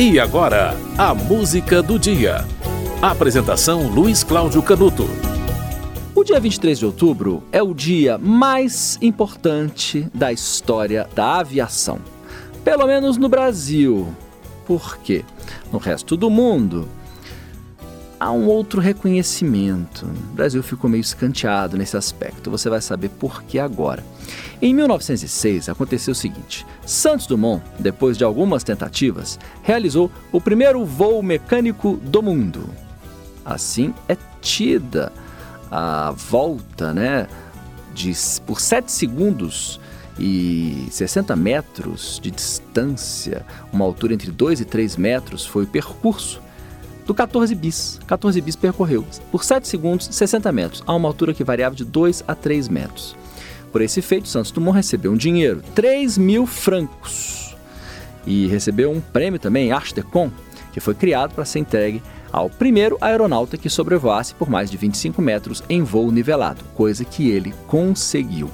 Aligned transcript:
E 0.00 0.20
agora, 0.20 0.76
a 0.96 1.12
música 1.12 1.82
do 1.82 1.98
dia. 1.98 2.44
Apresentação 3.02 3.88
Luiz 3.88 4.22
Cláudio 4.22 4.62
Canuto. 4.62 5.08
O 6.14 6.22
dia 6.22 6.38
23 6.38 6.78
de 6.78 6.86
outubro 6.86 7.42
é 7.50 7.60
o 7.60 7.74
dia 7.74 8.16
mais 8.16 8.96
importante 9.02 10.08
da 10.14 10.32
história 10.32 11.08
da 11.16 11.40
aviação. 11.40 11.98
Pelo 12.62 12.86
menos 12.86 13.16
no 13.16 13.28
Brasil. 13.28 14.06
Por 14.64 14.98
quê? 14.98 15.24
No 15.72 15.80
resto 15.80 16.16
do 16.16 16.30
mundo, 16.30 16.88
há 18.18 18.32
um 18.32 18.46
outro 18.46 18.80
reconhecimento. 18.80 20.06
O 20.06 20.34
Brasil 20.34 20.62
ficou 20.62 20.90
meio 20.90 21.00
escanteado 21.00 21.76
nesse 21.76 21.96
aspecto. 21.96 22.50
Você 22.50 22.68
vai 22.68 22.80
saber 22.80 23.08
por 23.10 23.42
que 23.42 23.58
agora. 23.58 24.04
Em 24.60 24.74
1906 24.74 25.68
aconteceu 25.68 26.12
o 26.12 26.16
seguinte: 26.16 26.66
Santos 26.84 27.26
Dumont, 27.26 27.62
depois 27.78 28.16
de 28.18 28.24
algumas 28.24 28.64
tentativas, 28.64 29.38
realizou 29.62 30.10
o 30.32 30.40
primeiro 30.40 30.84
voo 30.84 31.22
mecânico 31.22 31.96
do 32.02 32.22
mundo. 32.22 32.68
Assim 33.44 33.94
é 34.08 34.16
tida 34.40 35.12
a 35.70 36.12
volta, 36.12 36.92
né, 36.92 37.26
de 37.94 38.12
por 38.46 38.60
7 38.60 38.90
segundos 38.90 39.80
e 40.18 40.86
60 40.90 41.36
metros 41.36 42.18
de 42.22 42.30
distância, 42.30 43.46
uma 43.72 43.84
altura 43.84 44.14
entre 44.14 44.30
2 44.30 44.60
e 44.60 44.64
3 44.64 44.96
metros, 44.96 45.46
foi 45.46 45.64
o 45.64 45.66
percurso 45.66 46.40
do 47.08 47.14
14 47.14 47.54
bis. 47.54 47.98
14 48.06 48.38
bis 48.42 48.54
percorreu 48.54 49.02
por 49.32 49.42
7 49.42 49.66
segundos 49.66 50.08
60 50.12 50.52
metros, 50.52 50.84
a 50.86 50.94
uma 50.94 51.08
altura 51.08 51.32
que 51.32 51.42
variava 51.42 51.74
de 51.74 51.82
2 51.82 52.22
a 52.28 52.34
3 52.34 52.68
metros. 52.68 53.16
Por 53.72 53.80
esse 53.80 54.02
feito, 54.02 54.28
Santos 54.28 54.50
Dumont 54.50 54.76
recebeu 54.76 55.10
um 55.10 55.16
dinheiro, 55.16 55.62
3 55.74 56.18
mil 56.18 56.46
francos. 56.46 57.56
E 58.26 58.46
recebeu 58.48 58.92
um 58.92 59.00
prêmio 59.00 59.40
também, 59.40 59.72
Archidecon, 59.72 60.30
que 60.70 60.80
foi 60.80 60.94
criado 60.94 61.34
para 61.34 61.46
ser 61.46 61.60
entregue 61.60 62.02
ao 62.30 62.50
primeiro 62.50 62.98
aeronauta 63.00 63.56
que 63.56 63.70
sobrevoasse 63.70 64.34
por 64.34 64.50
mais 64.50 64.70
de 64.70 64.76
25 64.76 65.22
metros 65.22 65.64
em 65.66 65.82
voo 65.82 66.12
nivelado, 66.12 66.62
coisa 66.74 67.06
que 67.06 67.30
ele 67.30 67.54
conseguiu. 67.66 68.50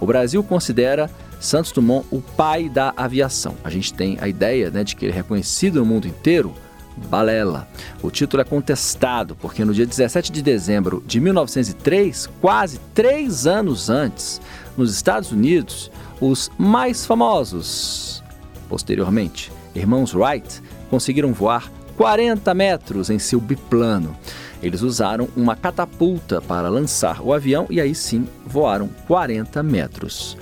O 0.00 0.06
Brasil 0.06 0.42
considera 0.42 1.08
Santos 1.38 1.70
Dumont 1.70 2.04
o 2.10 2.20
pai 2.20 2.68
da 2.68 2.92
aviação. 2.96 3.54
A 3.62 3.70
gente 3.70 3.94
tem 3.94 4.18
a 4.20 4.26
ideia 4.26 4.70
né, 4.70 4.82
de 4.82 4.96
que 4.96 5.04
ele 5.04 5.12
é 5.12 5.16
reconhecido 5.16 5.78
no 5.78 5.86
mundo 5.86 6.08
inteiro 6.08 6.52
balela. 6.96 7.68
O 8.02 8.10
título 8.10 8.40
é 8.40 8.44
contestado 8.44 9.36
porque 9.36 9.64
no 9.64 9.74
dia 9.74 9.86
17 9.86 10.30
de 10.32 10.42
dezembro 10.42 11.02
de 11.06 11.20
1903, 11.20 12.28
quase 12.40 12.78
três 12.94 13.46
anos 13.46 13.90
antes, 13.90 14.40
nos 14.76 14.94
Estados 14.94 15.32
Unidos, 15.32 15.90
os 16.20 16.50
mais 16.58 17.04
famosos, 17.04 18.22
posteriormente, 18.68 19.52
irmãos 19.74 20.14
Wright, 20.14 20.62
conseguiram 20.88 21.32
voar 21.32 21.70
40 21.96 22.54
metros 22.54 23.10
em 23.10 23.18
seu 23.18 23.40
biplano. 23.40 24.16
Eles 24.62 24.82
usaram 24.82 25.28
uma 25.36 25.56
catapulta 25.56 26.40
para 26.40 26.68
lançar 26.68 27.20
o 27.20 27.32
avião 27.32 27.66
e 27.68 27.80
aí 27.80 27.94
sim 27.94 28.28
voaram 28.46 28.88
40 29.08 29.62
metros. 29.62 30.36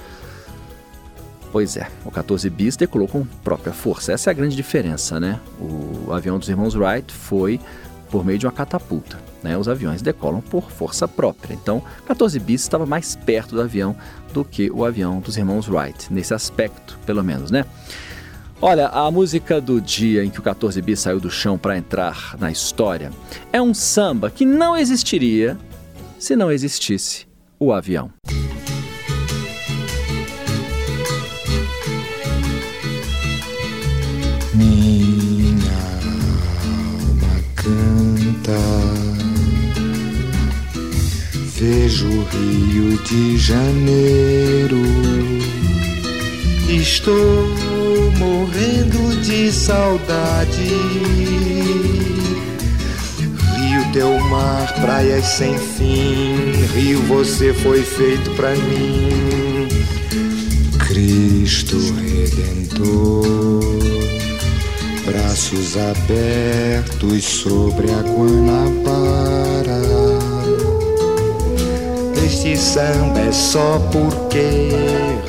Pois 1.53 1.77
é, 1.77 1.89
o 2.05 2.11
14 2.11 2.49
bis 2.49 2.77
decolou 2.77 3.09
com 3.09 3.25
própria 3.25 3.73
força. 3.73 4.13
Essa 4.13 4.31
é 4.31 4.33
a 4.33 4.35
grande 4.35 4.55
diferença, 4.55 5.19
né? 5.19 5.41
O 5.59 6.13
avião 6.13 6.39
dos 6.39 6.49
irmãos 6.49 6.77
Wright 6.77 7.13
foi 7.13 7.59
por 8.09 8.25
meio 8.25 8.39
de 8.39 8.47
uma 8.47 8.53
catapulta. 8.53 9.19
Né? 9.43 9.57
Os 9.57 9.69
aviões 9.69 10.03
decolam 10.03 10.41
por 10.41 10.71
força 10.71 11.09
própria. 11.09 11.55
Então, 11.55 11.83
14 12.07 12.39
bis 12.39 12.63
estava 12.63 12.85
mais 12.85 13.17
perto 13.17 13.55
do 13.55 13.63
avião 13.63 13.97
do 14.33 14.45
que 14.45 14.71
o 14.71 14.85
avião 14.85 15.21
dos 15.21 15.37
irmãos 15.37 15.69
Wright, 15.69 16.13
nesse 16.13 16.35
aspecto, 16.35 16.99
pelo 17.07 17.25
menos, 17.25 17.51
né? 17.51 17.65
Olha, 18.63 18.89
a 18.89 19.11
música 19.11 19.59
do 19.59 19.81
dia 19.81 20.23
em 20.23 20.29
que 20.29 20.39
o 20.39 20.43
14 20.43 20.83
bis 20.83 21.01
saiu 21.01 21.19
do 21.19 21.31
chão 21.31 21.57
para 21.57 21.79
entrar 21.79 22.37
na 22.39 22.51
história 22.51 23.11
é 23.51 23.61
um 23.61 23.73
samba 23.73 24.31
que 24.31 24.45
não 24.45 24.77
existiria 24.77 25.57
se 26.19 26.37
não 26.37 26.53
existisse 26.53 27.27
o 27.59 27.73
avião. 27.73 28.11
Vejo 41.91 42.09
Rio 42.09 42.97
de 43.03 43.37
Janeiro. 43.37 44.79
Estou 46.69 47.49
morrendo 48.17 49.21
de 49.23 49.51
saudade. 49.51 50.69
Rio, 53.57 53.93
teu 53.93 54.21
mar, 54.21 54.73
praias 54.81 55.25
sem 55.25 55.59
fim. 55.59 56.53
Rio, 56.75 57.03
você 57.03 57.53
foi 57.53 57.83
feito 57.83 58.31
pra 58.37 58.55
mim. 58.55 59.69
Cristo 60.87 61.77
Redentor 61.95 63.61
braços 65.05 65.77
abertos 65.77 67.25
sobre 67.25 67.91
a 67.91 68.01
Guanabara. 68.03 69.30
Samba 72.61 73.21
é 73.21 73.33
só 73.33 73.79
porque 73.91 74.69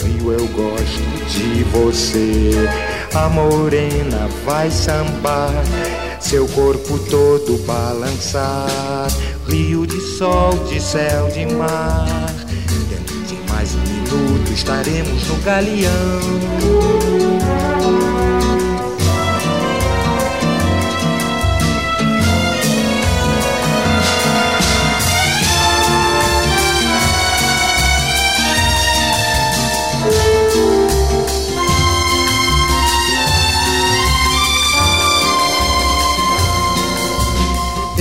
Rio 0.04 0.34
eu 0.34 0.46
gosto 0.50 1.02
de 1.30 1.64
você. 1.66 2.52
A 3.16 3.30
morena 3.30 4.28
vai 4.46 4.70
sambar, 4.70 5.54
seu 6.20 6.46
corpo 6.50 7.00
todo 7.10 7.58
balançar. 7.66 9.08
Rio 9.48 9.88
de 9.88 10.02
sol, 10.02 10.52
de 10.66 10.82
céu, 10.82 11.30
de 11.30 11.46
mar. 11.56 12.06
Dentro 12.90 13.22
de 13.22 13.36
mais 13.50 13.74
um 13.76 13.80
minuto 13.80 14.52
estaremos 14.52 15.26
no 15.28 15.36
galeão. 15.38 17.41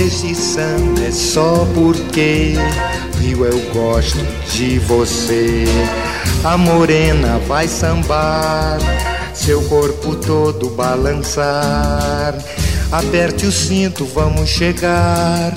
Esse 0.03 0.33
samba 0.33 0.99
é 1.01 1.11
só 1.11 1.63
porque 1.75 2.55
Rio 3.19 3.45
eu 3.45 3.59
gosto 3.71 4.17
de 4.51 4.79
você. 4.79 5.63
A 6.43 6.57
morena 6.57 7.37
vai 7.47 7.67
sambar, 7.67 8.79
seu 9.31 9.61
corpo 9.65 10.15
todo 10.15 10.71
balançar. 10.71 12.35
Aperte 12.91 13.45
o 13.45 13.51
cinto, 13.51 14.03
vamos 14.05 14.49
chegar. 14.49 15.53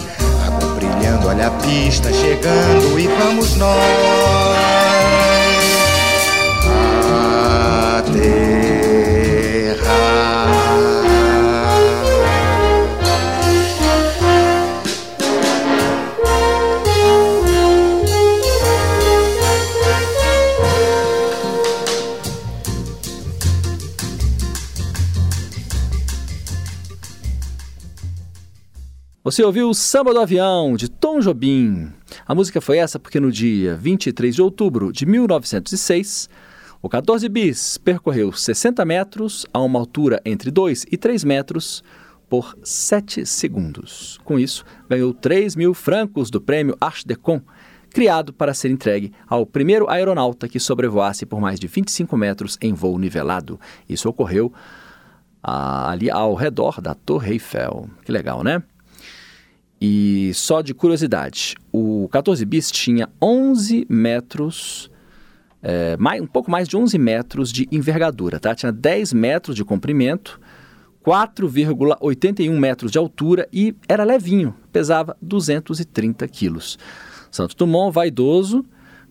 Água 0.46 0.74
brilhando, 0.74 1.28
olha 1.28 1.46
a 1.46 1.50
pista 1.50 2.12
chegando 2.12 3.00
e 3.00 3.06
vamos 3.06 3.56
nós. 3.56 4.74
Você 29.24 29.42
ouviu 29.42 29.70
o 29.70 29.74
Samba 29.74 30.12
do 30.12 30.20
Avião, 30.20 30.76
de 30.76 30.86
Tom 30.86 31.18
Jobim. 31.18 31.90
A 32.26 32.34
música 32.34 32.60
foi 32.60 32.76
essa 32.76 32.98
porque 32.98 33.18
no 33.18 33.32
dia 33.32 33.74
23 33.74 34.34
de 34.34 34.42
outubro 34.42 34.92
de 34.92 35.06
1906, 35.06 36.28
o 36.82 36.90
14 36.90 37.26
bis 37.30 37.78
percorreu 37.78 38.30
60 38.30 38.84
metros 38.84 39.46
a 39.50 39.60
uma 39.60 39.78
altura 39.78 40.20
entre 40.26 40.50
2 40.50 40.84
e 40.92 40.98
3 40.98 41.24
metros 41.24 41.82
por 42.28 42.54
7 42.62 43.24
segundos. 43.24 44.20
Com 44.24 44.38
isso, 44.38 44.62
ganhou 44.90 45.14
3 45.14 45.56
mil 45.56 45.72
francos 45.72 46.30
do 46.30 46.38
prêmio 46.38 46.76
Archidecon, 46.78 47.40
criado 47.88 48.30
para 48.30 48.52
ser 48.52 48.70
entregue 48.70 49.10
ao 49.26 49.46
primeiro 49.46 49.88
aeronauta 49.88 50.46
que 50.46 50.60
sobrevoasse 50.60 51.24
por 51.24 51.40
mais 51.40 51.58
de 51.58 51.66
25 51.66 52.14
metros 52.14 52.58
em 52.60 52.74
voo 52.74 52.98
nivelado. 52.98 53.58
Isso 53.88 54.06
ocorreu 54.06 54.52
ah, 55.42 55.92
ali 55.92 56.10
ao 56.10 56.34
redor 56.34 56.78
da 56.82 56.92
Torre 56.92 57.32
Eiffel. 57.32 57.88
Que 58.04 58.12
legal, 58.12 58.44
né? 58.44 58.62
E 59.80 60.32
só 60.34 60.62
de 60.62 60.72
curiosidade, 60.72 61.56
o 61.72 62.08
14 62.10 62.44
bis 62.44 62.70
tinha 62.70 63.08
11 63.20 63.86
metros, 63.88 64.90
é, 65.62 65.96
mais, 65.96 66.22
um 66.22 66.26
pouco 66.26 66.50
mais 66.50 66.68
de 66.68 66.76
11 66.76 66.96
metros 66.98 67.52
de 67.52 67.68
envergadura, 67.70 68.40
tá? 68.40 68.54
Tinha 68.54 68.72
10 68.72 69.12
metros 69.12 69.54
de 69.54 69.64
comprimento, 69.64 70.40
4,81 71.04 72.58
metros 72.58 72.90
de 72.90 72.96
altura 72.96 73.46
e 73.52 73.76
era 73.86 74.04
levinho, 74.04 74.54
pesava 74.72 75.16
230 75.20 76.26
quilos. 76.28 76.78
Santos 77.30 77.54
Dumont, 77.54 77.92
vaidoso, 77.92 78.64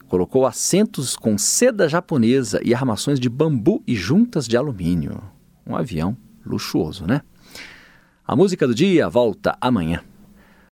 colocou 0.08 0.46
assentos 0.46 1.16
com 1.16 1.38
seda 1.38 1.88
japonesa 1.88 2.60
e 2.64 2.74
armações 2.74 3.20
de 3.20 3.30
bambu 3.30 3.84
e 3.86 3.96
juntas 3.96 4.48
de 4.48 4.58
alumínio. 4.58 5.22
Um 5.68 5.76
avião 5.76 6.18
luxuoso, 6.46 7.06
né? 7.06 7.22
A 8.26 8.36
música 8.36 8.66
do 8.66 8.74
dia 8.74 9.10
volta 9.10 9.58
amanhã. 9.60 10.02